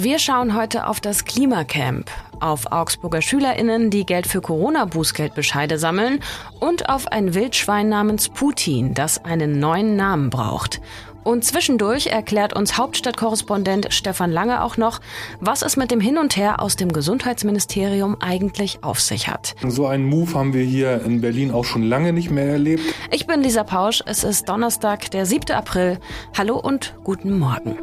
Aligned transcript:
Wir 0.00 0.20
schauen 0.20 0.54
heute 0.54 0.86
auf 0.86 1.00
das 1.00 1.24
Klimacamp, 1.24 2.08
auf 2.38 2.70
Augsburger 2.70 3.20
SchülerInnen, 3.20 3.90
die 3.90 4.06
Geld 4.06 4.28
für 4.28 4.40
Corona-Bußgeldbescheide 4.40 5.76
sammeln 5.76 6.20
und 6.60 6.88
auf 6.88 7.08
ein 7.08 7.34
Wildschwein 7.34 7.88
namens 7.88 8.28
Putin, 8.28 8.94
das 8.94 9.24
einen 9.24 9.58
neuen 9.58 9.96
Namen 9.96 10.30
braucht. 10.30 10.80
Und 11.24 11.44
zwischendurch 11.44 12.06
erklärt 12.06 12.54
uns 12.54 12.78
Hauptstadtkorrespondent 12.78 13.92
Stefan 13.92 14.30
Lange 14.30 14.62
auch 14.62 14.76
noch, 14.76 15.00
was 15.40 15.62
es 15.62 15.76
mit 15.76 15.90
dem 15.90 16.00
Hin 16.00 16.16
und 16.16 16.36
Her 16.36 16.62
aus 16.62 16.76
dem 16.76 16.92
Gesundheitsministerium 16.92 18.18
eigentlich 18.20 18.84
auf 18.84 19.00
sich 19.00 19.26
hat. 19.26 19.56
So 19.66 19.88
einen 19.88 20.04
Move 20.04 20.32
haben 20.32 20.54
wir 20.54 20.62
hier 20.62 21.02
in 21.02 21.20
Berlin 21.20 21.50
auch 21.50 21.64
schon 21.64 21.82
lange 21.82 22.12
nicht 22.12 22.30
mehr 22.30 22.46
erlebt. 22.46 22.84
Ich 23.10 23.26
bin 23.26 23.42
Lisa 23.42 23.64
Pausch, 23.64 24.04
es 24.06 24.22
ist 24.22 24.48
Donnerstag, 24.48 25.10
der 25.10 25.26
7. 25.26 25.56
April. 25.56 25.98
Hallo 26.36 26.56
und 26.56 26.94
guten 27.02 27.36
Morgen. 27.36 27.76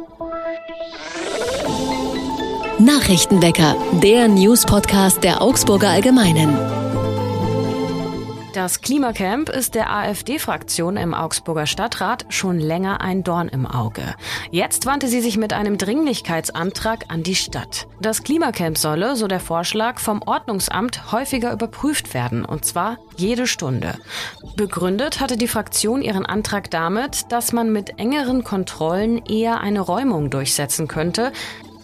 Nachrichtenwecker, 2.86 3.74
der 4.00 4.28
News-Podcast 4.28 5.24
der 5.24 5.42
Augsburger 5.42 5.88
Allgemeinen. 5.88 6.56
Das 8.54 8.80
Klimacamp 8.80 9.50
ist 9.50 9.74
der 9.74 9.92
AfD-Fraktion 9.92 10.96
im 10.96 11.12
Augsburger 11.12 11.66
Stadtrat 11.66 12.24
schon 12.30 12.58
länger 12.58 13.00
ein 13.00 13.22
Dorn 13.24 13.48
im 13.48 13.66
Auge. 13.66 14.14
Jetzt 14.50 14.86
wandte 14.86 15.08
sie 15.08 15.20
sich 15.20 15.36
mit 15.36 15.52
einem 15.52 15.76
Dringlichkeitsantrag 15.76 17.04
an 17.08 17.22
die 17.22 17.34
Stadt. 17.34 17.86
Das 18.00 18.22
Klimacamp 18.22 18.78
solle, 18.78 19.16
so 19.16 19.26
der 19.26 19.40
Vorschlag, 19.40 19.98
vom 19.98 20.22
Ordnungsamt 20.22 21.12
häufiger 21.12 21.52
überprüft 21.52 22.14
werden, 22.14 22.44
und 22.46 22.64
zwar 22.64 22.98
jede 23.16 23.46
Stunde. 23.46 23.98
Begründet 24.56 25.20
hatte 25.20 25.36
die 25.36 25.48
Fraktion 25.48 26.00
ihren 26.00 26.24
Antrag 26.24 26.70
damit, 26.70 27.30
dass 27.30 27.52
man 27.52 27.72
mit 27.72 27.98
engeren 27.98 28.42
Kontrollen 28.42 29.22
eher 29.26 29.60
eine 29.60 29.80
Räumung 29.80 30.30
durchsetzen 30.30 30.88
könnte, 30.88 31.32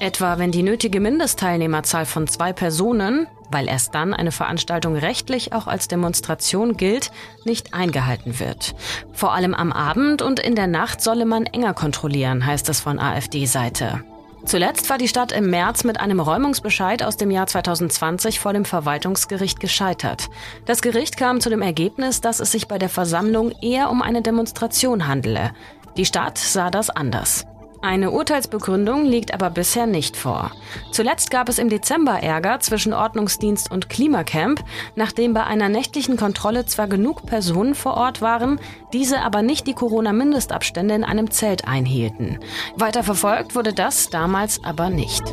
etwa 0.02 0.38
wenn 0.38 0.50
die 0.50 0.62
nötige 0.62 1.00
Mindestteilnehmerzahl 1.00 2.06
von 2.06 2.26
zwei 2.26 2.52
Personen, 2.52 3.28
weil 3.50 3.68
erst 3.68 3.94
dann 3.94 4.12
eine 4.12 4.32
Veranstaltung 4.32 4.96
rechtlich 4.96 5.52
auch 5.52 5.66
als 5.66 5.88
Demonstration 5.88 6.76
gilt, 6.76 7.12
nicht 7.44 7.72
eingehalten 7.72 8.40
wird. 8.40 8.74
Vor 9.12 9.32
allem 9.32 9.54
am 9.54 9.72
Abend 9.72 10.20
und 10.20 10.40
in 10.40 10.56
der 10.56 10.66
Nacht 10.66 11.00
solle 11.00 11.24
man 11.24 11.46
enger 11.46 11.72
kontrollieren, 11.72 12.44
heißt 12.44 12.68
es 12.68 12.80
von 12.80 12.98
AfD-Seite. 12.98 14.04
Zuletzt 14.44 14.90
war 14.90 14.98
die 14.98 15.06
Stadt 15.06 15.30
im 15.30 15.50
März 15.50 15.84
mit 15.84 16.00
einem 16.00 16.18
Räumungsbescheid 16.18 17.04
aus 17.04 17.16
dem 17.16 17.30
Jahr 17.30 17.46
2020 17.46 18.40
vor 18.40 18.52
dem 18.52 18.64
Verwaltungsgericht 18.64 19.60
gescheitert. 19.60 20.28
Das 20.66 20.82
Gericht 20.82 21.16
kam 21.16 21.40
zu 21.40 21.48
dem 21.48 21.62
Ergebnis, 21.62 22.20
dass 22.20 22.40
es 22.40 22.50
sich 22.50 22.66
bei 22.66 22.78
der 22.78 22.88
Versammlung 22.88 23.52
eher 23.62 23.88
um 23.88 24.02
eine 24.02 24.20
Demonstration 24.20 25.06
handele. 25.06 25.52
Die 25.96 26.06
Stadt 26.06 26.38
sah 26.38 26.70
das 26.70 26.90
anders. 26.90 27.46
Eine 27.82 28.12
Urteilsbegründung 28.12 29.04
liegt 29.04 29.34
aber 29.34 29.50
bisher 29.50 29.86
nicht 29.86 30.16
vor. 30.16 30.52
Zuletzt 30.92 31.32
gab 31.32 31.48
es 31.48 31.58
im 31.58 31.68
Dezember 31.68 32.22
Ärger 32.22 32.60
zwischen 32.60 32.92
Ordnungsdienst 32.92 33.72
und 33.72 33.88
Klimacamp, 33.88 34.62
nachdem 34.94 35.34
bei 35.34 35.42
einer 35.42 35.68
nächtlichen 35.68 36.16
Kontrolle 36.16 36.64
zwar 36.64 36.86
genug 36.86 37.26
Personen 37.26 37.74
vor 37.74 37.94
Ort 37.94 38.22
waren, 38.22 38.60
diese 38.92 39.20
aber 39.20 39.42
nicht 39.42 39.66
die 39.66 39.74
Corona-Mindestabstände 39.74 40.94
in 40.94 41.02
einem 41.02 41.32
Zelt 41.32 41.66
einhielten. 41.66 42.38
Weiter 42.76 43.02
verfolgt 43.02 43.56
wurde 43.56 43.72
das 43.72 44.10
damals 44.10 44.62
aber 44.62 44.88
nicht. 44.88 45.24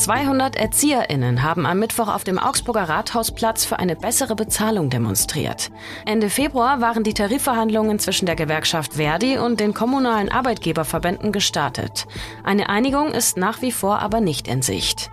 200 0.00 0.56
ErzieherInnen 0.56 1.42
haben 1.42 1.66
am 1.66 1.78
Mittwoch 1.78 2.08
auf 2.08 2.24
dem 2.24 2.38
Augsburger 2.38 2.88
Rathausplatz 2.88 3.66
für 3.66 3.78
eine 3.78 3.96
bessere 3.96 4.34
Bezahlung 4.34 4.88
demonstriert. 4.88 5.70
Ende 6.06 6.30
Februar 6.30 6.80
waren 6.80 7.04
die 7.04 7.12
Tarifverhandlungen 7.12 7.98
zwischen 7.98 8.24
der 8.24 8.34
Gewerkschaft 8.34 8.94
Verdi 8.94 9.36
und 9.36 9.60
den 9.60 9.74
kommunalen 9.74 10.32
Arbeitgeberverbänden 10.32 11.32
gestartet. 11.32 12.06
Eine 12.42 12.70
Einigung 12.70 13.12
ist 13.12 13.36
nach 13.36 13.60
wie 13.60 13.72
vor 13.72 13.98
aber 13.98 14.22
nicht 14.22 14.48
in 14.48 14.62
Sicht. 14.62 15.10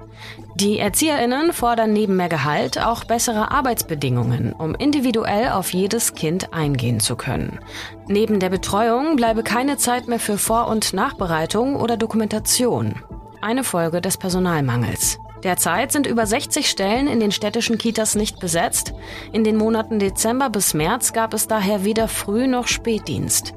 Die 0.56 0.80
ErzieherInnen 0.80 1.52
fordern 1.52 1.92
neben 1.92 2.16
mehr 2.16 2.30
Gehalt 2.30 2.80
auch 2.82 3.04
bessere 3.04 3.52
Arbeitsbedingungen, 3.52 4.54
um 4.54 4.74
individuell 4.74 5.50
auf 5.50 5.74
jedes 5.74 6.16
Kind 6.16 6.54
eingehen 6.54 7.02
zu 7.02 7.18
können. 7.18 7.60
Neben 8.08 8.40
der 8.40 8.50
Betreuung 8.50 9.18
bleibe 9.18 9.44
keine 9.44 9.76
Zeit 9.76 10.08
mehr 10.08 10.20
für 10.20 10.38
Vor- 10.38 10.70
und 10.70 10.94
Nachbereitung 10.94 11.76
oder 11.76 11.98
Dokumentation 11.98 12.96
eine 13.42 13.64
Folge 13.64 14.02
des 14.02 14.18
Personalmangels. 14.18 15.20
Derzeit 15.44 15.92
sind 15.92 16.08
über 16.08 16.26
60 16.26 16.70
Stellen 16.70 17.08
in 17.08 17.20
den 17.20 17.32
städtischen 17.32 17.78
Kitas 17.78 18.16
nicht 18.16 18.40
besetzt. 18.40 18.94
In 19.32 19.44
den 19.44 19.56
Monaten 19.56 20.00
Dezember 20.00 20.50
bis 20.50 20.74
März 20.74 21.14
gab 21.14 21.34
es 21.34 21.48
daher 21.48 21.84
weder 21.84 22.08
Früh- 22.08 22.48
noch 22.48 22.68
Spätdienst. 22.68 23.54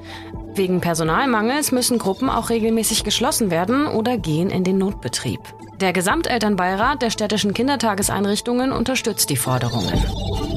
Wegen 0.54 0.80
Personalmangels 0.80 1.72
müssen 1.72 1.98
Gruppen 1.98 2.28
auch 2.28 2.50
regelmäßig 2.50 3.04
geschlossen 3.04 3.50
werden 3.50 3.86
oder 3.86 4.18
gehen 4.18 4.50
in 4.50 4.64
den 4.64 4.78
Notbetrieb. 4.78 5.41
Der 5.80 5.92
Gesamtelternbeirat 5.92 7.00
der 7.00 7.10
städtischen 7.10 7.54
Kindertageseinrichtungen 7.54 8.72
unterstützt 8.72 9.30
die 9.30 9.36
Forderungen. 9.36 10.49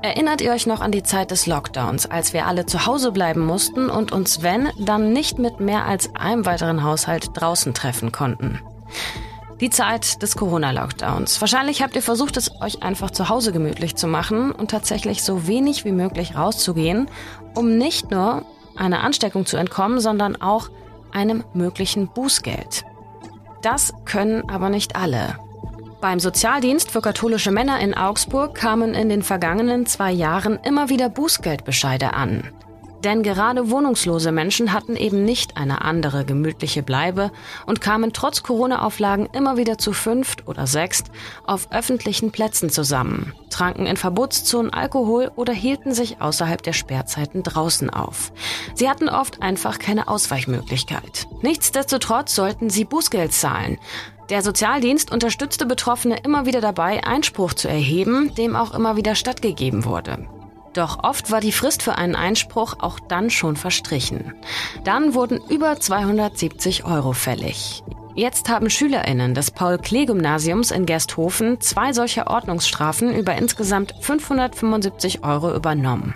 Erinnert 0.00 0.40
ihr 0.40 0.52
euch 0.52 0.66
noch 0.66 0.80
an 0.80 0.92
die 0.92 1.02
Zeit 1.02 1.32
des 1.32 1.46
Lockdowns, 1.46 2.06
als 2.06 2.32
wir 2.32 2.46
alle 2.46 2.66
zu 2.66 2.86
Hause 2.86 3.10
bleiben 3.10 3.44
mussten 3.44 3.90
und 3.90 4.12
uns, 4.12 4.42
wenn, 4.42 4.68
dann 4.78 5.12
nicht 5.12 5.40
mit 5.40 5.58
mehr 5.58 5.86
als 5.86 6.14
einem 6.14 6.46
weiteren 6.46 6.84
Haushalt 6.84 7.30
draußen 7.34 7.74
treffen 7.74 8.12
konnten? 8.12 8.60
Die 9.60 9.70
Zeit 9.70 10.22
des 10.22 10.36
Corona-Lockdowns. 10.36 11.40
Wahrscheinlich 11.40 11.82
habt 11.82 11.96
ihr 11.96 12.02
versucht, 12.02 12.36
es 12.36 12.60
euch 12.60 12.84
einfach 12.84 13.10
zu 13.10 13.28
Hause 13.28 13.50
gemütlich 13.50 13.96
zu 13.96 14.06
machen 14.06 14.52
und 14.52 14.70
tatsächlich 14.70 15.24
so 15.24 15.48
wenig 15.48 15.84
wie 15.84 15.90
möglich 15.90 16.36
rauszugehen, 16.36 17.10
um 17.56 17.76
nicht 17.76 18.12
nur 18.12 18.44
einer 18.76 19.02
Ansteckung 19.02 19.46
zu 19.46 19.56
entkommen, 19.56 19.98
sondern 19.98 20.40
auch 20.40 20.70
einem 21.10 21.42
möglichen 21.54 22.06
Bußgeld. 22.06 22.84
Das 23.62 23.92
können 24.04 24.48
aber 24.48 24.68
nicht 24.68 24.94
alle. 24.94 25.40
Beim 26.00 26.20
Sozialdienst 26.20 26.92
für 26.92 27.00
katholische 27.00 27.50
Männer 27.50 27.80
in 27.80 27.92
Augsburg 27.92 28.54
kamen 28.54 28.94
in 28.94 29.08
den 29.08 29.22
vergangenen 29.24 29.84
zwei 29.84 30.12
Jahren 30.12 30.60
immer 30.62 30.90
wieder 30.90 31.08
Bußgeldbescheide 31.08 32.14
an. 32.14 32.52
Denn 33.04 33.22
gerade 33.22 33.70
wohnungslose 33.70 34.32
Menschen 34.32 34.72
hatten 34.72 34.96
eben 34.96 35.24
nicht 35.24 35.56
eine 35.56 35.82
andere 35.82 36.24
gemütliche 36.24 36.82
Bleibe 36.82 37.30
und 37.66 37.80
kamen 37.80 38.12
trotz 38.12 38.42
Corona-Auflagen 38.42 39.28
immer 39.32 39.56
wieder 39.56 39.78
zu 39.78 39.92
fünft 39.92 40.48
oder 40.48 40.66
sechst 40.66 41.06
auf 41.46 41.70
öffentlichen 41.70 42.32
Plätzen 42.32 42.70
zusammen, 42.70 43.34
tranken 43.50 43.86
in 43.86 43.96
Verbotszonen 43.96 44.72
Alkohol 44.72 45.30
oder 45.36 45.52
hielten 45.52 45.94
sich 45.94 46.20
außerhalb 46.20 46.62
der 46.62 46.72
Sperrzeiten 46.72 47.44
draußen 47.44 47.90
auf. 47.90 48.32
Sie 48.74 48.88
hatten 48.88 49.08
oft 49.08 49.42
einfach 49.42 49.78
keine 49.78 50.08
Ausweichmöglichkeit. 50.08 51.28
Nichtsdestotrotz 51.42 52.34
sollten 52.34 52.68
sie 52.68 52.84
Bußgeld 52.84 53.32
zahlen. 53.32 53.78
Der 54.28 54.42
Sozialdienst 54.42 55.10
unterstützte 55.10 55.64
Betroffene 55.64 56.18
immer 56.22 56.44
wieder 56.46 56.60
dabei, 56.60 57.04
Einspruch 57.04 57.54
zu 57.54 57.68
erheben, 57.68 58.34
dem 58.34 58.56
auch 58.56 58.74
immer 58.74 58.96
wieder 58.96 59.14
stattgegeben 59.14 59.84
wurde. 59.84 60.26
Doch 60.72 61.02
oft 61.02 61.30
war 61.30 61.40
die 61.40 61.52
Frist 61.52 61.82
für 61.82 61.96
einen 61.96 62.14
Einspruch 62.14 62.76
auch 62.80 63.00
dann 63.00 63.30
schon 63.30 63.56
verstrichen. 63.56 64.34
Dann 64.84 65.14
wurden 65.14 65.40
über 65.48 65.78
270 65.80 66.84
Euro 66.84 67.12
fällig. 67.12 67.82
Jetzt 68.14 68.48
haben 68.48 68.68
SchülerInnen 68.68 69.34
des 69.34 69.52
Paul-Klee-Gymnasiums 69.52 70.72
in 70.72 70.86
Gersthofen 70.86 71.60
zwei 71.60 71.92
solcher 71.92 72.26
Ordnungsstrafen 72.26 73.14
über 73.14 73.36
insgesamt 73.36 73.94
575 74.00 75.22
Euro 75.22 75.54
übernommen. 75.54 76.14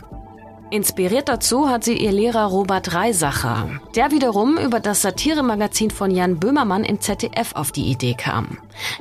Inspiriert 0.73 1.29
dazu 1.29 1.69
hat 1.69 1.85
sie 1.85 1.99
ihr 1.99 2.13
Lehrer 2.13 2.47
Robert 2.47 2.95
Reisacher, 2.95 3.69
der 3.95 4.11
wiederum 4.11 4.57
über 4.57 4.81
das 4.81 5.03
Satiremagazin 5.03 5.91
von 5.91 6.11
Jan 6.11 6.41
Böhmermann 6.41 6.83
im 6.83 6.99
ZDF 6.99 7.55
auf 7.55 7.73
die 7.73 7.91
Idee 7.91 8.15
kam. 8.15 8.57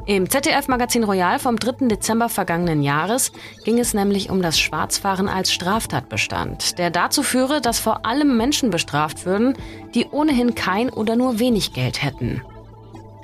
Im 0.05 0.29
ZDF-Magazin 0.29 1.05
Royal 1.05 1.39
vom 1.39 1.55
3. 1.55 1.87
Dezember 1.87 2.27
vergangenen 2.27 2.83
Jahres 2.83 3.31
ging 3.63 3.79
es 3.79 3.93
nämlich 3.93 4.29
um 4.29 4.41
das 4.41 4.59
Schwarzfahren 4.59 5.29
als 5.29 5.53
Straftatbestand, 5.53 6.77
der 6.77 6.89
dazu 6.89 7.23
führe, 7.23 7.61
dass 7.61 7.79
vor 7.79 8.05
allem 8.05 8.35
Menschen 8.35 8.69
bestraft 8.69 9.25
würden, 9.25 9.57
die 9.95 10.07
ohnehin 10.07 10.55
kein 10.55 10.89
oder 10.89 11.15
nur 11.15 11.39
wenig 11.39 11.71
Geld 11.71 12.03
hätten. 12.03 12.41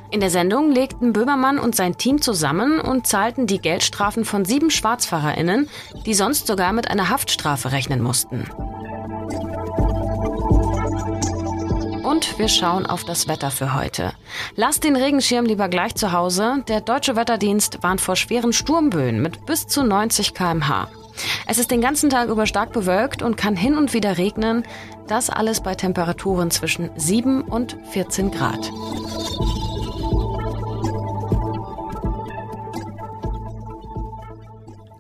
In 0.10 0.22
der 0.22 0.30
Sendung 0.30 0.72
legten 0.72 1.12
Böhmermann 1.12 1.60
und 1.60 1.76
sein 1.76 1.98
Team 1.98 2.22
zusammen 2.22 2.80
und 2.80 3.08
zahlten 3.08 3.46
die 3.46 3.60
Geldstrafen 3.60 4.24
von 4.24 4.46
sieben 4.46 4.72
SchwarzfahrerInnen, 4.72 5.70
die 6.06 6.14
sonst 6.14 6.48
sogar 6.48 6.72
mit 6.72 6.90
einer 6.90 7.10
Haftstrafe 7.10 7.74
rechnen 7.74 8.02
mussten. 8.02 8.46
Und 12.04 12.40
wir 12.40 12.48
schauen 12.48 12.86
auf 12.86 13.04
das 13.04 13.28
Wetter 13.28 13.52
für 13.52 13.74
heute. 13.74 14.14
Lasst 14.56 14.86
den 14.86 14.96
Regenschirm 14.96 15.46
lieber 15.46 15.68
gleich 15.68 15.94
zu 15.96 16.14
Hause. 16.14 16.64
Der 16.70 16.80
Deutsche 16.80 17.18
Wetterdienst 17.18 17.84
warnt 17.84 18.00
vor 18.00 18.16
schweren 18.16 18.54
Sturmböen 18.54 19.22
mit 19.22 19.46
bis 19.46 19.68
zu 19.68 19.84
90 19.84 20.34
km/h. 20.34 20.88
Es 21.48 21.58
ist 21.58 21.70
den 21.70 21.82
ganzen 21.82 22.10
Tag 22.10 22.30
über 22.30 22.46
stark 22.46 22.72
bewölkt 22.72 23.22
und 23.22 23.36
kann 23.36 23.58
hin 23.58 23.76
und 23.76 23.94
wieder 23.94 24.18
regnen. 24.18 24.64
Das 25.08 25.30
alles 25.30 25.62
bei 25.62 25.76
Temperaturen 25.76 26.50
zwischen 26.50 26.92
7 26.96 27.42
und 27.42 27.78
14 27.92 28.32
Grad. 28.32 28.72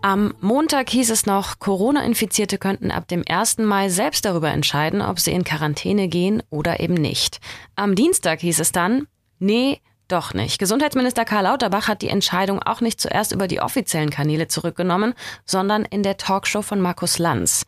Am 0.01 0.33
Montag 0.41 0.89
hieß 0.89 1.09
es 1.09 1.25
noch, 1.25 1.59
Corona-Infizierte 1.59 2.57
könnten 2.57 2.91
ab 2.91 3.07
dem 3.07 3.23
1. 3.27 3.57
Mai 3.59 3.89
selbst 3.89 4.25
darüber 4.25 4.49
entscheiden, 4.51 5.01
ob 5.01 5.19
sie 5.19 5.31
in 5.31 5.43
Quarantäne 5.43 6.07
gehen 6.07 6.43
oder 6.49 6.79
eben 6.79 6.93
nicht. 6.93 7.39
Am 7.75 7.95
Dienstag 7.95 8.41
hieß 8.41 8.59
es 8.59 8.71
dann, 8.71 9.07
nee, 9.39 9.81
doch 10.07 10.33
nicht. 10.33 10.59
Gesundheitsminister 10.59 11.25
Karl 11.25 11.43
Lauterbach 11.43 11.87
hat 11.87 12.01
die 12.01 12.09
Entscheidung 12.09 12.61
auch 12.61 12.79
nicht 12.79 13.01
zuerst 13.01 13.31
über 13.31 13.47
die 13.47 13.59
offiziellen 13.59 14.09
Kanäle 14.09 14.47
zurückgenommen, 14.47 15.13
sondern 15.45 15.83
in 15.83 16.03
der 16.03 16.17
Talkshow 16.17 16.61
von 16.61 16.79
Markus 16.79 17.17
Lanz. 17.17 17.65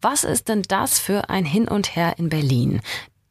Was 0.00 0.24
ist 0.24 0.48
denn 0.48 0.62
das 0.62 0.98
für 0.98 1.30
ein 1.30 1.44
Hin 1.44 1.68
und 1.68 1.94
Her 1.94 2.14
in 2.18 2.28
Berlin? 2.28 2.80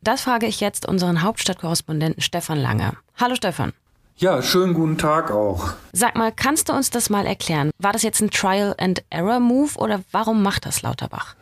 Das 0.01 0.21
frage 0.21 0.45
ich 0.45 0.59
jetzt 0.59 0.87
unseren 0.87 1.23
Hauptstadtkorrespondenten 1.23 2.21
Stefan 2.21 2.59
Lange. 2.59 2.93
Hallo 3.17 3.35
Stefan. 3.35 3.73
Ja, 4.17 4.41
schönen 4.41 4.73
guten 4.73 4.97
Tag 4.97 5.29
auch. 5.29 5.73
Sag 5.91 6.15
mal, 6.15 6.31
kannst 6.31 6.69
du 6.69 6.73
uns 6.73 6.89
das 6.89 7.09
mal 7.09 7.25
erklären? 7.25 7.71
War 7.79 7.91
das 7.91 8.01
jetzt 8.01 8.21
ein 8.21 8.29
Trial 8.29 8.73
and 8.77 9.03
Error 9.09 9.41
Move 9.41 9.71
oder 9.75 10.03
warum 10.13 10.41
macht 10.41 10.65
das 10.65 10.81
Lauterbach? 10.81 11.35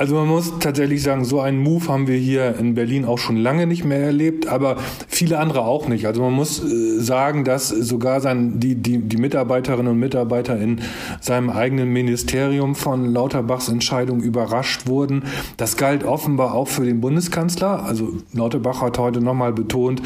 Also 0.00 0.14
man 0.14 0.28
muss 0.28 0.58
tatsächlich 0.60 1.02
sagen, 1.02 1.26
so 1.26 1.40
einen 1.40 1.58
Move 1.58 1.88
haben 1.88 2.06
wir 2.06 2.16
hier 2.16 2.56
in 2.58 2.74
Berlin 2.74 3.04
auch 3.04 3.18
schon 3.18 3.36
lange 3.36 3.66
nicht 3.66 3.84
mehr 3.84 3.98
erlebt, 3.98 4.46
aber 4.46 4.78
viele 5.08 5.38
andere 5.38 5.66
auch 5.66 5.88
nicht. 5.88 6.06
Also 6.06 6.22
man 6.22 6.32
muss 6.32 6.64
äh, 6.64 6.98
sagen, 6.98 7.44
dass 7.44 7.68
sogar 7.68 8.22
sein, 8.22 8.58
die, 8.58 8.76
die, 8.76 8.96
die 8.96 9.18
Mitarbeiterinnen 9.18 9.92
und 9.92 9.98
Mitarbeiter 9.98 10.58
in 10.58 10.80
seinem 11.20 11.50
eigenen 11.50 11.90
Ministerium 11.90 12.76
von 12.76 13.12
Lauterbachs 13.12 13.68
Entscheidung 13.68 14.22
überrascht 14.22 14.86
wurden. 14.86 15.24
Das 15.58 15.76
galt 15.76 16.02
offenbar 16.02 16.54
auch 16.54 16.68
für 16.68 16.86
den 16.86 17.02
Bundeskanzler. 17.02 17.84
Also 17.84 18.14
Lauterbach 18.32 18.80
hat 18.80 18.96
heute 18.96 19.20
nochmal 19.20 19.52
betont, 19.52 20.00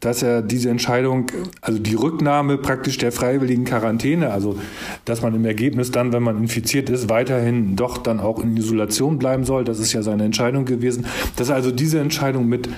dass 0.00 0.22
er 0.22 0.42
diese 0.42 0.70
Entscheidung, 0.70 1.26
also 1.60 1.78
die 1.78 1.94
Rücknahme 1.94 2.56
praktisch 2.58 2.98
der 2.98 3.10
freiwilligen 3.10 3.64
Quarantäne, 3.64 4.30
also 4.30 4.56
dass 5.04 5.22
man 5.22 5.34
im 5.34 5.44
Ergebnis 5.44 5.90
dann, 5.90 6.12
wenn 6.12 6.22
man 6.22 6.38
infiziert 6.38 6.88
ist, 6.88 7.08
weiterhin 7.08 7.74
doch 7.74 7.98
dann 7.98 8.20
auch 8.20 8.42
in 8.42 8.56
Isolation 8.56 9.18
bleiben 9.18 9.44
soll. 9.44 9.64
Das 9.64 9.80
ist 9.80 9.92
ja 9.92 10.02
seine 10.02 10.24
Entscheidung 10.24 10.64
gewesen. 10.64 11.06
Dass 11.36 11.50
also 11.50 11.72
diese 11.72 11.98
Entscheidung 11.98 12.46
mit 12.48 12.68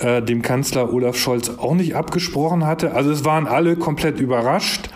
äh, 0.00 0.22
dem 0.22 0.42
Kanzler 0.42 0.92
Olaf 0.92 1.16
Scholz 1.16 1.50
auch 1.50 1.74
nicht 1.74 1.94
abgesprochen 1.94 2.66
hatte. 2.66 2.94
Also 2.94 3.10
es 3.10 3.24
waren 3.24 3.46
alle 3.46 3.76
komplett 3.76 4.18
überrascht. 4.18 4.89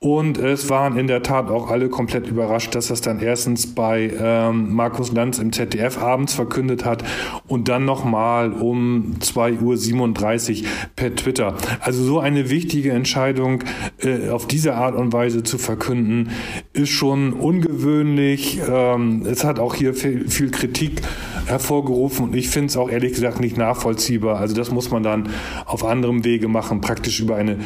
Und 0.00 0.38
es 0.38 0.70
waren 0.70 0.96
in 0.96 1.08
der 1.08 1.24
Tat 1.24 1.50
auch 1.50 1.70
alle 1.70 1.88
komplett 1.88 2.28
überrascht, 2.28 2.72
dass 2.76 2.86
das 2.86 3.00
dann 3.00 3.18
erstens 3.20 3.74
bei 3.74 4.12
ähm, 4.16 4.72
Markus 4.72 5.10
Lanz 5.10 5.40
im 5.40 5.52
ZDF 5.52 5.98
abends 5.98 6.34
verkündet 6.34 6.84
hat 6.84 7.02
und 7.48 7.68
dann 7.68 7.84
nochmal 7.84 8.52
um 8.52 9.16
2.37 9.18 10.62
Uhr 10.62 10.68
per 10.94 11.16
Twitter. 11.16 11.56
Also 11.80 12.04
so 12.04 12.20
eine 12.20 12.48
wichtige 12.48 12.92
Entscheidung 12.92 13.64
äh, 13.98 14.28
auf 14.28 14.46
diese 14.46 14.76
Art 14.76 14.94
und 14.94 15.12
Weise 15.12 15.42
zu 15.42 15.58
verkünden, 15.58 16.30
ist 16.72 16.90
schon 16.90 17.32
ungewöhnlich. 17.32 18.60
Ähm, 18.70 19.26
es 19.26 19.42
hat 19.42 19.58
auch 19.58 19.74
hier 19.74 19.94
viel, 19.94 20.28
viel 20.30 20.52
Kritik 20.52 21.02
hervorgerufen 21.48 22.26
und 22.26 22.36
ich 22.36 22.48
finde 22.48 22.68
es 22.68 22.76
auch 22.76 22.90
ehrlich 22.90 23.14
gesagt 23.14 23.40
nicht 23.40 23.56
nachvollziehbar. 23.56 24.38
Also 24.38 24.54
das 24.54 24.70
muss 24.70 24.90
man 24.90 25.02
dann 25.02 25.28
auf 25.66 25.84
anderem 25.84 26.24
Wege 26.24 26.48
machen, 26.48 26.80
praktisch 26.80 27.20
über 27.20 27.36
eine 27.36 27.58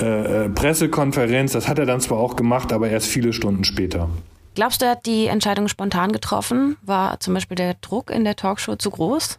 äh, 0.00 0.44
äh 0.44 0.48
Pressekonferenz. 0.48 1.52
Das 1.52 1.68
hat 1.68 1.78
er 1.78 1.86
dann 1.86 2.00
zwar 2.00 2.18
auch 2.18 2.36
gemacht, 2.36 2.72
aber 2.72 2.90
erst 2.90 3.06
viele 3.06 3.32
Stunden 3.32 3.64
später. 3.64 4.08
Glaubst 4.54 4.82
du, 4.82 4.86
er 4.86 4.92
hat 4.92 5.06
die 5.06 5.26
Entscheidung 5.26 5.68
spontan 5.68 6.12
getroffen? 6.12 6.76
War 6.82 7.20
zum 7.20 7.34
Beispiel 7.34 7.54
der 7.54 7.74
Druck 7.74 8.10
in 8.10 8.24
der 8.24 8.36
Talkshow 8.36 8.76
zu 8.76 8.90
groß? 8.90 9.38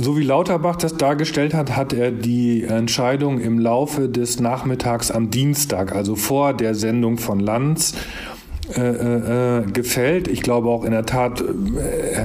So 0.00 0.16
wie 0.16 0.22
Lauterbach 0.22 0.76
das 0.76 0.96
dargestellt 0.96 1.54
hat, 1.54 1.74
hat 1.74 1.92
er 1.92 2.12
die 2.12 2.62
Entscheidung 2.62 3.40
im 3.40 3.58
Laufe 3.58 4.08
des 4.08 4.38
Nachmittags 4.38 5.10
am 5.10 5.30
Dienstag, 5.30 5.92
also 5.92 6.14
vor 6.14 6.54
der 6.54 6.76
Sendung 6.76 7.18
von 7.18 7.40
Lanz, 7.40 7.94
äh, 8.76 9.60
äh, 9.60 9.62
gefällt. 9.72 10.28
Ich 10.28 10.42
glaube 10.42 10.68
auch 10.68 10.84
in 10.84 10.90
der 10.90 11.06
Tat, 11.06 11.40
äh, 11.40 11.44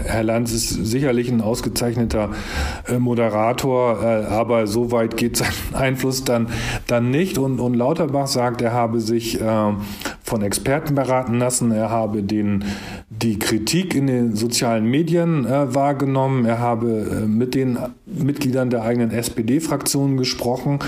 Herr 0.05 0.23
Lanz 0.23 0.51
ist 0.51 0.69
sicherlich 0.69 1.29
ein 1.29 1.41
ausgezeichneter 1.41 2.31
äh, 2.87 2.99
Moderator, 2.99 4.03
äh, 4.03 4.25
aber 4.25 4.67
so 4.67 4.91
weit 4.91 5.15
geht 5.15 5.37
sein 5.37 5.53
Einfluss 5.73 6.23
dann, 6.23 6.49
dann 6.87 7.11
nicht. 7.11 7.37
Und, 7.37 7.59
und 7.59 7.75
Lauterbach 7.75 8.27
sagt, 8.27 8.61
er 8.61 8.73
habe 8.73 8.99
sich 8.99 9.39
äh, 9.39 9.73
von 10.23 10.41
Experten 10.41 10.95
beraten 10.95 11.39
lassen, 11.39 11.71
er 11.71 11.89
habe 11.89 12.23
den, 12.23 12.65
die 13.09 13.39
Kritik 13.39 13.95
in 13.95 14.07
den 14.07 14.35
sozialen 14.35 14.85
Medien 14.85 15.45
wahrgenommen, 15.45 16.45
er 16.45 16.59
habe 16.59 17.25
mit 17.27 17.55
den 17.55 17.77
Mitgliedern 18.13 18.69
der 18.69 18.83
eigenen 18.83 19.11
SPD-Fraktion 19.11 20.17
gesprochen 20.17 20.79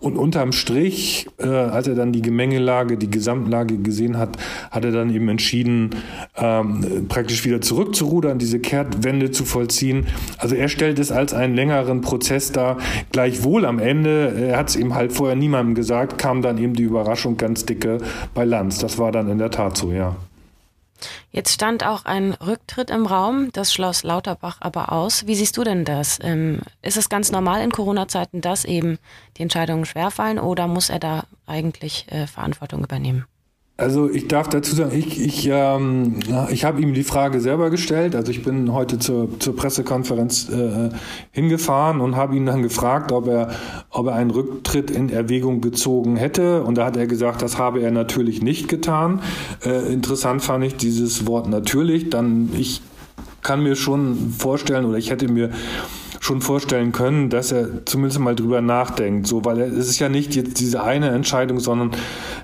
und 0.00 0.16
unterm 0.16 0.52
Strich, 0.52 1.28
als 1.38 1.86
er 1.86 1.94
dann 1.94 2.12
die 2.12 2.22
Gemengelage, 2.22 2.96
die 2.96 3.10
Gesamtlage 3.10 3.78
gesehen 3.78 4.18
hat, 4.18 4.38
hat 4.70 4.84
er 4.84 4.90
dann 4.90 5.02
dann 5.02 5.14
eben 5.14 5.28
entschieden, 5.28 5.90
ähm, 6.36 7.06
praktisch 7.08 7.44
wieder 7.44 7.60
zurückzurudern, 7.60 8.38
diese 8.38 8.60
Kehrtwende 8.60 9.30
zu 9.30 9.44
vollziehen. 9.44 10.06
Also 10.38 10.54
er 10.54 10.68
stellt 10.68 10.98
es 10.98 11.12
als 11.12 11.34
einen 11.34 11.54
längeren 11.54 12.00
Prozess 12.00 12.52
dar. 12.52 12.78
Gleichwohl 13.10 13.64
am 13.64 13.78
Ende, 13.78 14.32
er 14.50 14.58
hat 14.58 14.70
es 14.70 14.76
eben 14.76 14.94
halt 14.94 15.12
vorher 15.12 15.36
niemandem 15.36 15.74
gesagt, 15.74 16.18
kam 16.18 16.42
dann 16.42 16.58
eben 16.58 16.74
die 16.74 16.84
Überraschung 16.84 17.36
ganz 17.36 17.66
dicke 17.66 17.98
bei 18.34 18.44
Lanz. 18.44 18.78
Das 18.78 18.98
war 18.98 19.12
dann 19.12 19.28
in 19.28 19.38
der 19.38 19.50
Tat 19.50 19.76
so, 19.76 19.92
ja. 19.92 20.16
Jetzt 21.34 21.54
stand 21.54 21.84
auch 21.84 22.04
ein 22.04 22.34
Rücktritt 22.34 22.90
im 22.90 23.06
Raum, 23.06 23.50
das 23.52 23.72
schloss 23.72 24.02
Lauterbach 24.02 24.58
aber 24.60 24.92
aus. 24.92 25.26
Wie 25.26 25.34
siehst 25.34 25.56
du 25.56 25.64
denn 25.64 25.86
das? 25.86 26.18
Ähm, 26.22 26.60
ist 26.82 26.98
es 26.98 27.08
ganz 27.08 27.32
normal 27.32 27.62
in 27.62 27.72
Corona-Zeiten, 27.72 28.42
dass 28.42 28.66
eben 28.66 28.98
die 29.38 29.42
Entscheidungen 29.42 29.86
schwerfallen 29.86 30.38
oder 30.38 30.66
muss 30.68 30.90
er 30.90 30.98
da 30.98 31.24
eigentlich 31.46 32.06
äh, 32.12 32.26
Verantwortung 32.26 32.84
übernehmen? 32.84 33.24
Also 33.78 34.10
ich 34.10 34.28
darf 34.28 34.48
dazu 34.48 34.76
sagen, 34.76 34.96
ich, 34.96 35.18
ich, 35.20 35.48
ähm, 35.50 36.20
ich 36.50 36.64
habe 36.64 36.80
ihm 36.82 36.92
die 36.92 37.02
Frage 37.02 37.40
selber 37.40 37.70
gestellt. 37.70 38.14
Also 38.14 38.30
ich 38.30 38.44
bin 38.44 38.72
heute 38.72 38.98
zur, 38.98 39.40
zur 39.40 39.56
Pressekonferenz 39.56 40.50
äh, 40.50 40.90
hingefahren 41.32 42.00
und 42.00 42.14
habe 42.14 42.36
ihn 42.36 42.46
dann 42.46 42.62
gefragt, 42.62 43.12
ob 43.12 43.26
er, 43.26 43.50
ob 43.90 44.06
er 44.08 44.14
einen 44.14 44.30
Rücktritt 44.30 44.90
in 44.90 45.08
Erwägung 45.08 45.62
gezogen 45.62 46.16
hätte. 46.16 46.62
Und 46.62 46.76
da 46.76 46.84
hat 46.84 46.96
er 46.96 47.06
gesagt, 47.06 47.40
das 47.40 47.58
habe 47.58 47.80
er 47.80 47.90
natürlich 47.90 48.42
nicht 48.42 48.68
getan. 48.68 49.20
Äh, 49.64 49.92
interessant 49.92 50.42
fand 50.42 50.64
ich 50.64 50.76
dieses 50.76 51.26
Wort 51.26 51.48
natürlich. 51.48 52.10
Dann 52.10 52.50
ich 52.56 52.82
kann 53.42 53.62
mir 53.62 53.74
schon 53.74 54.32
vorstellen 54.36 54.84
oder 54.84 54.98
ich 54.98 55.10
hätte 55.10 55.28
mir 55.28 55.50
schon 56.22 56.40
vorstellen 56.40 56.92
können, 56.92 57.30
dass 57.30 57.50
er 57.50 57.84
zumindest 57.84 58.20
mal 58.20 58.36
drüber 58.36 58.60
nachdenkt. 58.60 59.26
So, 59.26 59.44
weil 59.44 59.60
es 59.60 59.88
ist 59.88 59.98
ja 59.98 60.08
nicht 60.08 60.36
jetzt 60.36 60.60
diese 60.60 60.84
eine 60.84 61.08
Entscheidung, 61.08 61.58
sondern 61.58 61.90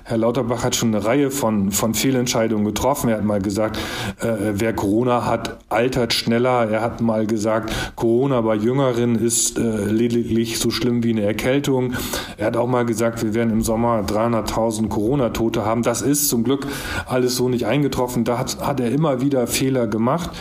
Herr 0.03 0.17
Lauterbach 0.17 0.65
hat 0.65 0.75
schon 0.75 0.93
eine 0.93 1.05
Reihe 1.05 1.31
von, 1.31 1.71
von 1.71 1.93
Fehlentscheidungen 1.93 2.65
getroffen. 2.65 3.09
Er 3.09 3.17
hat 3.17 3.23
mal 3.23 3.41
gesagt, 3.41 3.77
äh, 4.19 4.27
wer 4.51 4.73
Corona 4.73 5.25
hat, 5.25 5.59
altert 5.69 6.11
schneller. 6.11 6.69
Er 6.69 6.81
hat 6.81 6.99
mal 6.99 7.25
gesagt, 7.25 7.73
Corona 7.95 8.41
bei 8.41 8.55
Jüngeren 8.55 9.15
ist 9.15 9.57
äh, 9.57 9.85
lediglich 9.85 10.59
so 10.59 10.71
schlimm 10.71 11.01
wie 11.03 11.11
eine 11.11 11.21
Erkältung. 11.21 11.93
Er 12.35 12.47
hat 12.47 12.57
auch 12.57 12.67
mal 12.67 12.83
gesagt, 12.83 13.23
wir 13.23 13.33
werden 13.33 13.49
im 13.49 13.61
Sommer 13.61 14.03
300.000 14.05 14.89
Corona-Tote 14.89 15.63
haben. 15.63 15.83
Das 15.83 16.01
ist 16.01 16.27
zum 16.27 16.43
Glück 16.43 16.67
alles 17.05 17.37
so 17.37 17.47
nicht 17.47 17.65
eingetroffen. 17.65 18.25
Da 18.25 18.39
hat, 18.39 18.59
hat 18.59 18.81
er 18.81 18.91
immer 18.91 19.21
wieder 19.21 19.47
Fehler 19.47 19.87
gemacht. 19.87 20.31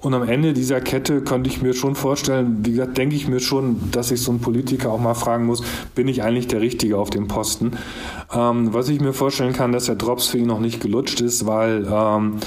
Und 0.00 0.14
am 0.14 0.26
Ende 0.26 0.54
dieser 0.54 0.80
Kette 0.80 1.20
könnte 1.20 1.50
ich 1.50 1.60
mir 1.60 1.74
schon 1.74 1.94
vorstellen, 1.94 2.60
wie 2.64 2.70
gesagt, 2.70 2.96
denke 2.96 3.16
ich 3.16 3.28
mir 3.28 3.40
schon, 3.40 3.90
dass 3.90 4.10
ich 4.10 4.22
so 4.22 4.30
einen 4.30 4.40
Politiker 4.40 4.90
auch 4.90 5.00
mal 5.00 5.14
fragen 5.14 5.44
muss, 5.44 5.62
bin 5.94 6.08
ich 6.08 6.22
eigentlich 6.22 6.48
der 6.48 6.62
Richtige 6.62 6.96
auf 6.96 7.10
dem 7.10 7.28
Posten? 7.28 7.72
Ähm, 8.32 8.72
was 8.72 8.88
ich 8.88 9.00
mir 9.00 9.12
vorstellen 9.12 9.52
kann, 9.52 9.72
dass 9.72 9.86
der 9.86 9.96
Drops 9.96 10.28
für 10.28 10.38
ihn 10.38 10.46
noch 10.46 10.60
nicht 10.60 10.80
gelutscht 10.80 11.20
ist, 11.20 11.46
weil 11.46 11.86
ähm, 11.92 12.38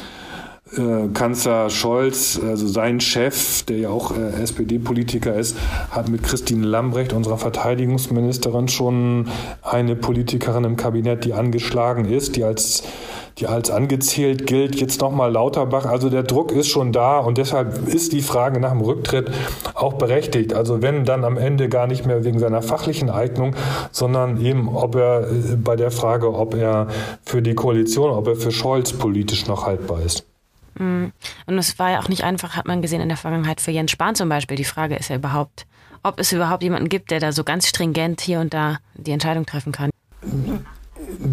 äh, 0.78 1.10
Kanzler 1.14 1.70
Scholz, 1.70 2.40
also 2.44 2.68
sein 2.68 3.00
Chef, 3.00 3.64
der 3.64 3.78
ja 3.78 3.90
auch 3.90 4.18
äh, 4.18 4.42
SPD-Politiker 4.42 5.36
ist, 5.36 5.56
hat 5.92 6.10
mit 6.10 6.24
Christine 6.24 6.66
Lambrecht, 6.66 7.14
unserer 7.14 7.38
Verteidigungsministerin, 7.38 8.68
schon 8.68 9.28
eine 9.62 9.96
Politikerin 9.96 10.64
im 10.64 10.76
Kabinett, 10.76 11.26
die 11.26 11.34
angeschlagen 11.34 12.06
ist, 12.06 12.36
die 12.36 12.44
als 12.44 12.84
die 13.40 13.48
als 13.48 13.72
angezählt 13.72 14.46
gilt, 14.46 14.76
jetzt 14.76 15.02
nochmal 15.02 15.32
Lauterbach. 15.32 15.86
Also 15.86 16.10
der 16.10 16.24
Druck 16.24 16.52
ist 16.52 16.68
schon 16.68 16.92
da 16.92 17.20
und 17.20 17.38
deshalb 17.38 17.88
ist 17.88 18.14
die 18.14 18.22
Frage 18.22 18.60
nach 18.60 18.72
dem 18.72 18.82
Rücktritt 18.82 19.32
auch 19.74 19.94
berechtigt. 19.94 20.54
Also 20.54 20.82
wenn 20.82 21.06
dann 21.06 21.24
am 21.24 21.38
Ende 21.38 21.70
gar 21.70 21.88
nicht 21.88 22.06
mehr 22.06 22.24
wegen 22.24 22.40
seiner 22.40 22.62
fachlichen 22.62 23.10
Eignung, 23.10 23.56
sondern 23.92 24.40
eben 24.44 24.70
ob 24.76 24.96
er 24.96 25.22
äh, 25.22 25.56
bei 25.56 25.76
der 25.76 25.92
Frage, 25.92 26.34
ob 26.34 26.54
er 26.54 26.88
für 27.24 27.42
die 27.42 27.56
Koalition, 27.56 28.12
ob 28.12 28.28
er 28.28 28.36
für 28.36 28.52
Scholz 28.52 28.94
politisch 28.94 29.48
noch 29.48 29.66
haltbar 29.66 30.02
ist. 30.02 30.26
Mm. 30.76 31.06
Und 31.46 31.58
es 31.58 31.78
war 31.80 31.92
ja 31.92 32.00
auch 32.00 32.10
nicht 32.10 32.24
einfach, 32.24 32.56
hat 32.56 32.68
man 32.68 32.82
gesehen 32.82 33.02
in 33.02 33.10
der 33.10 33.18
Vergangenheit 33.18 33.62
für 33.62 33.72
Jens 33.72 33.92
Spahn 33.92 34.16
zum 34.16 34.30
Beispiel. 34.30 34.58
Die 34.58 34.64
Frage 34.64 34.96
ist 34.96 35.10
ja 35.10 35.16
überhaupt, 35.16 35.66
ob 36.04 36.20
es 36.20 36.32
überhaupt 36.32 36.64
jemanden 36.64 36.90
gibt, 36.90 37.12
der 37.12 37.20
da 37.20 37.32
so 37.32 37.44
ganz 37.44 37.68
stringent 37.68 38.22
hier 38.22 38.40
und 38.40 38.54
da 38.54 38.78
die 38.96 39.12
Entscheidung 39.12 39.46
treffen 39.46 39.72
kann. 39.72 39.90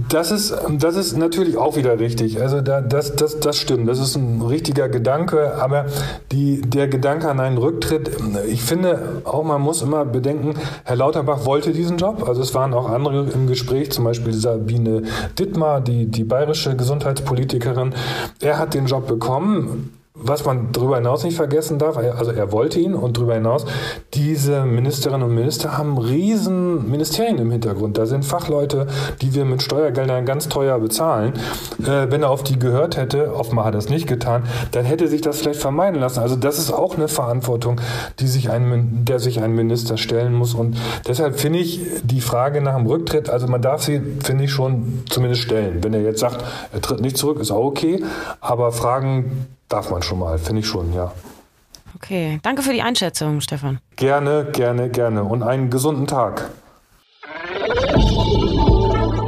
Das 0.09 0.31
ist, 0.31 0.55
das 0.79 0.97
ist 0.97 1.17
natürlich 1.17 1.57
auch 1.57 1.77
wieder 1.77 1.99
richtig. 1.99 2.41
Also 2.41 2.61
da, 2.61 2.81
das, 2.81 3.17
das, 3.17 3.41
das 3.41 3.57
stimmt. 3.57 3.89
Das 3.89 3.99
ist 3.99 4.17
ein 4.17 4.43
richtiger 4.43 4.89
Gedanke. 4.89 5.55
Aber 5.57 5.87
die, 6.33 6.61
der 6.61 6.89
Gedanke 6.89 7.29
an 7.29 7.41
einen 7.41 7.59
Rücktritt, 7.59 8.11
ich 8.49 8.63
finde 8.63 9.23
auch, 9.25 9.45
man 9.45 9.61
muss 9.61 9.83
immer 9.83 10.05
bedenken, 10.05 10.55
Herr 10.85 10.97
Lauterbach 10.97 11.45
wollte 11.45 11.73
diesen 11.73 11.97
Job. 11.97 12.25
Also 12.27 12.43
es 12.43 12.55
waren 12.55 12.75
auch 12.75 12.89
andere 12.89 13.31
im 13.31 13.47
Gespräch, 13.47 13.93
zum 13.93 14.05
Beispiel 14.05 14.33
Sabine 14.33 15.03
Dittmar, 15.39 15.81
die, 15.81 16.07
die 16.07 16.25
bayerische 16.25 16.77
Gesundheitspolitikerin. 16.77 17.95
Er 18.41 18.59
hat 18.59 18.75
den 18.75 18.87
Job 18.87 19.07
bekommen 19.07 20.00
was 20.23 20.45
man 20.45 20.73
darüber 20.73 20.97
hinaus 20.97 21.25
nicht 21.25 21.37
vergessen 21.37 21.79
darf, 21.79 21.97
also 21.97 22.31
er 22.31 22.53
wollte 22.53 22.79
ihn 22.79 22.95
und 22.95 23.17
darüber 23.17 23.35
hinaus, 23.35 23.67
diese 24.15 24.65
Ministerinnen 24.65 25.23
und 25.23 25.35
Minister 25.35 25.77
haben 25.77 25.99
riesen 25.99 26.91
Ministerien 26.91 27.39
im 27.39 27.51
Hintergrund. 27.51 27.99
Da 27.99 28.07
sind 28.07 28.25
Fachleute, 28.25 28.87
die 29.21 29.35
wir 29.35 29.45
mit 29.45 29.63
Steuergeldern 29.63 30.27
ganz 30.27 30.49
teuer 30.49 30.79
bezahlen. 30.79 31.35
Äh, 31.83 32.11
wenn 32.11 32.23
er 32.23 32.31
auf 32.31 32.43
die 32.43 32.59
gehört 32.59 32.97
hätte, 32.97 33.35
offenbar 33.35 33.67
hat 33.67 33.75
er 33.75 33.79
es 33.79 33.89
nicht 33.89 34.07
getan, 34.07 34.45
dann 34.73 34.85
hätte 34.85 35.09
sich 35.09 35.21
das 35.21 35.39
vielleicht 35.39 35.61
vermeiden 35.61 36.01
lassen. 36.01 36.21
Also 36.21 36.37
das 36.37 36.59
ist 36.59 36.73
auch 36.73 36.97
eine 36.97 37.09
Verantwortung, 37.09 37.81
die 38.19 38.27
sich 38.27 38.51
ein, 38.51 39.05
der 39.05 39.19
sich 39.19 39.43
ein 39.43 39.55
Minister 39.55 39.97
stellen 39.97 40.35
muss. 40.35 40.55
Und 40.55 40.77
deshalb 41.07 41.39
finde 41.39 41.59
ich 41.59 41.81
die 42.03 42.21
Frage 42.21 42.61
nach 42.61 42.77
dem 42.77 42.87
Rücktritt, 42.87 43.31
also 43.31 43.47
man 43.47 43.63
darf 43.63 43.83
sie, 43.83 44.01
finde 44.23 44.45
ich, 44.45 44.51
schon 44.51 45.05
zumindest 45.09 45.43
stellen. 45.43 45.83
Wenn 45.83 45.95
er 45.95 46.03
jetzt 46.03 46.21
sagt, 46.21 46.45
er 46.73 46.81
tritt 46.81 47.01
nicht 47.01 47.17
zurück, 47.17 47.41
ist 47.41 47.51
auch 47.51 47.65
okay. 47.65 48.03
Aber 48.41 48.73
Fragen 48.73 49.47
Darf 49.71 49.89
man 49.89 50.03
schon 50.03 50.19
mal, 50.19 50.37
finde 50.37 50.61
ich 50.61 50.67
schon, 50.67 50.93
ja. 50.93 51.13
Okay, 51.95 52.41
danke 52.43 52.63
für 52.63 52.73
die 52.73 52.83
Einschätzung, 52.83 53.41
Stefan. 53.41 53.79
Gerne, 53.95 54.49
gerne, 54.53 54.91
gerne 54.91 55.23
und 55.23 55.45
einen 55.45 55.71
gesunden 55.71 56.09
Tag. 56.09 56.51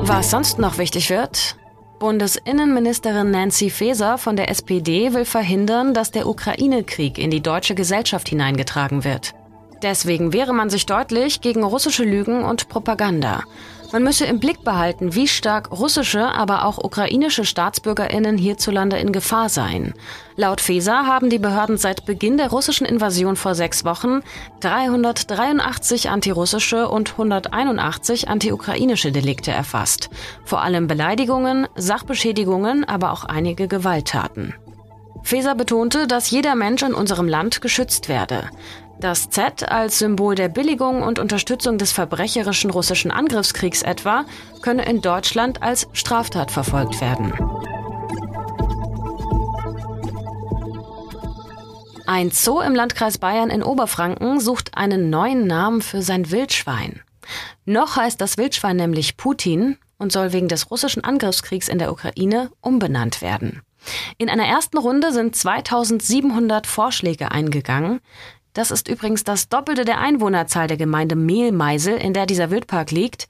Was 0.00 0.30
sonst 0.32 0.58
noch 0.58 0.78
wichtig 0.78 1.10
wird? 1.10 1.56
Bundesinnenministerin 2.00 3.30
Nancy 3.30 3.70
Faeser 3.70 4.18
von 4.18 4.34
der 4.34 4.50
SPD 4.50 5.14
will 5.14 5.24
verhindern, 5.24 5.94
dass 5.94 6.10
der 6.10 6.26
Ukraine-Krieg 6.26 7.18
in 7.18 7.30
die 7.30 7.40
deutsche 7.40 7.76
Gesellschaft 7.76 8.28
hineingetragen 8.28 9.04
wird. 9.04 9.34
Deswegen 9.82 10.32
wehre 10.32 10.52
man 10.52 10.70
sich 10.70 10.86
deutlich 10.86 11.40
gegen 11.40 11.62
russische 11.62 12.02
Lügen 12.02 12.42
und 12.42 12.68
Propaganda. 12.68 13.44
Man 13.92 14.04
müsse 14.04 14.24
im 14.24 14.40
Blick 14.40 14.64
behalten, 14.64 15.14
wie 15.14 15.28
stark 15.28 15.70
russische, 15.70 16.24
aber 16.24 16.64
auch 16.64 16.78
ukrainische 16.78 17.44
Staatsbürgerinnen 17.44 18.38
hierzulande 18.38 18.96
in 18.96 19.12
Gefahr 19.12 19.50
seien. 19.50 19.92
Laut 20.34 20.62
FESA 20.62 21.04
haben 21.04 21.28
die 21.28 21.38
Behörden 21.38 21.76
seit 21.76 22.06
Beginn 22.06 22.38
der 22.38 22.48
russischen 22.48 22.86
Invasion 22.86 23.36
vor 23.36 23.54
sechs 23.54 23.84
Wochen 23.84 24.20
383 24.60 26.08
antirussische 26.08 26.88
und 26.88 27.10
181 27.10 28.28
antiukrainische 28.28 29.12
Delikte 29.12 29.50
erfasst. 29.50 30.08
Vor 30.42 30.62
allem 30.62 30.86
Beleidigungen, 30.86 31.68
Sachbeschädigungen, 31.74 32.84
aber 32.84 33.12
auch 33.12 33.24
einige 33.24 33.68
Gewalttaten. 33.68 34.54
Feser 35.22 35.54
betonte, 35.54 36.06
dass 36.06 36.30
jeder 36.30 36.54
Mensch 36.54 36.82
in 36.82 36.94
unserem 36.94 37.28
Land 37.28 37.60
geschützt 37.60 38.08
werde. 38.08 38.50
Das 39.00 39.30
Z 39.30 39.68
als 39.68 39.98
Symbol 39.98 40.34
der 40.34 40.48
Billigung 40.48 41.02
und 41.02 41.18
Unterstützung 41.18 41.78
des 41.78 41.92
verbrecherischen 41.92 42.70
russischen 42.70 43.10
Angriffskriegs 43.10 43.82
etwa 43.82 44.24
könne 44.62 44.84
in 44.84 45.00
Deutschland 45.00 45.62
als 45.62 45.88
Straftat 45.92 46.50
verfolgt 46.50 47.00
werden. 47.00 47.32
Ein 52.06 52.30
Zoo 52.30 52.60
im 52.60 52.74
Landkreis 52.74 53.18
Bayern 53.18 53.50
in 53.50 53.62
Oberfranken 53.62 54.40
sucht 54.40 54.76
einen 54.76 55.08
neuen 55.08 55.46
Namen 55.46 55.82
für 55.82 56.02
sein 56.02 56.30
Wildschwein. 56.30 57.00
Noch 57.64 57.96
heißt 57.96 58.20
das 58.20 58.36
Wildschwein 58.38 58.76
nämlich 58.76 59.16
Putin 59.16 59.78
und 59.98 60.12
soll 60.12 60.32
wegen 60.32 60.48
des 60.48 60.70
russischen 60.70 61.04
Angriffskriegs 61.04 61.68
in 61.68 61.78
der 61.78 61.92
Ukraine 61.92 62.50
umbenannt 62.60 63.22
werden. 63.22 63.62
In 64.18 64.28
einer 64.28 64.46
ersten 64.46 64.78
Runde 64.78 65.12
sind 65.12 65.34
2700 65.36 66.66
Vorschläge 66.66 67.30
eingegangen. 67.30 68.00
Das 68.52 68.70
ist 68.70 68.88
übrigens 68.88 69.24
das 69.24 69.48
Doppelte 69.48 69.84
der 69.84 69.98
Einwohnerzahl 69.98 70.66
der 70.66 70.76
Gemeinde 70.76 71.16
Mehlmeisel, 71.16 71.96
in 71.96 72.12
der 72.12 72.26
dieser 72.26 72.50
Wildpark 72.50 72.90
liegt. 72.90 73.28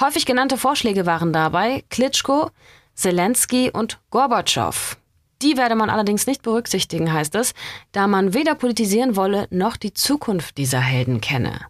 Häufig 0.00 0.26
genannte 0.26 0.56
Vorschläge 0.56 1.06
waren 1.06 1.32
dabei 1.32 1.84
Klitschko, 1.90 2.50
Zelensky 2.94 3.70
und 3.70 4.00
Gorbatschow. 4.10 4.96
Die 5.42 5.58
werde 5.58 5.74
man 5.74 5.90
allerdings 5.90 6.26
nicht 6.26 6.42
berücksichtigen, 6.42 7.12
heißt 7.12 7.34
es, 7.34 7.52
da 7.92 8.06
man 8.06 8.32
weder 8.32 8.54
politisieren 8.54 9.16
wolle 9.16 9.46
noch 9.50 9.76
die 9.76 9.92
Zukunft 9.92 10.56
dieser 10.56 10.80
Helden 10.80 11.20
kenne. 11.20 11.60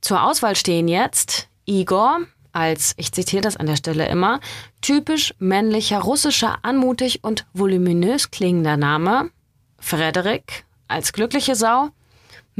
Zur 0.00 0.22
Auswahl 0.22 0.56
stehen 0.56 0.88
jetzt 0.88 1.48
Igor 1.66 2.20
als, 2.52 2.94
ich 2.96 3.12
zitiere 3.12 3.42
das 3.42 3.56
an 3.56 3.66
der 3.66 3.76
Stelle 3.76 4.08
immer, 4.08 4.40
typisch 4.80 5.34
männlicher, 5.38 6.00
russischer, 6.00 6.58
anmutig 6.62 7.22
und 7.22 7.46
voluminös 7.52 8.30
klingender 8.30 8.76
Name, 8.76 9.30
Frederik 9.78 10.64
als 10.88 11.12
glückliche 11.12 11.54
Sau, 11.54 11.90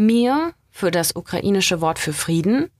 mir 0.01 0.55
für 0.71 0.91
das 0.91 1.15
ukrainische 1.15 1.81
Wort 1.81 1.99
für 1.99 2.13
Frieden, 2.13 2.71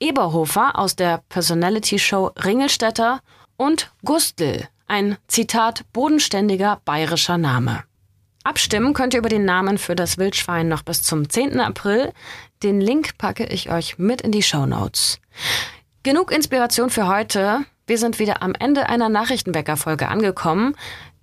Eberhofer 0.00 0.78
aus 0.78 0.96
der 0.96 1.22
Personality-Show 1.28 2.32
Ringelstädter 2.44 3.20
und 3.56 3.92
Gustl, 4.04 4.68
ein 4.86 5.16
Zitat 5.26 5.84
bodenständiger 5.92 6.80
bayerischer 6.84 7.38
Name. 7.38 7.84
Abstimmen 8.44 8.94
könnt 8.94 9.14
ihr 9.14 9.20
über 9.20 9.28
den 9.28 9.44
Namen 9.44 9.76
für 9.78 9.94
das 9.94 10.16
Wildschwein 10.16 10.68
noch 10.68 10.82
bis 10.82 11.02
zum 11.02 11.28
10. 11.28 11.60
April. 11.60 12.12
Den 12.62 12.80
Link 12.80 13.18
packe 13.18 13.44
ich 13.44 13.70
euch 13.70 13.98
mit 13.98 14.22
in 14.22 14.32
die 14.32 14.42
Show 14.42 14.64
Notes. 14.64 15.20
Genug 16.02 16.32
Inspiration 16.32 16.88
für 16.88 17.08
heute. 17.08 17.64
Wir 17.86 17.98
sind 17.98 18.18
wieder 18.18 18.42
am 18.42 18.54
Ende 18.54 18.88
einer 18.88 19.08
Nachrichtenwecker-Folge 19.08 20.08
angekommen. 20.08 20.74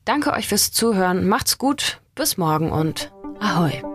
Danke 0.04 0.34
euch 0.34 0.48
fürs 0.48 0.72
Zuhören. 0.72 1.28
Macht's 1.28 1.58
gut. 1.58 2.00
Bis 2.14 2.38
morgen 2.38 2.72
und 2.72 3.12
Ahoi. 3.40 3.95